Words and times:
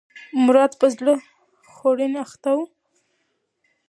مراد 0.45 0.71
په 0.81 0.87
زړه 0.95 1.13
خوړنې 1.73 2.17
اخته 2.25 2.49
و. 2.57 2.59